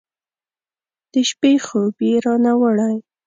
[1.11, 2.95] د شپې خوب یې رانه وړی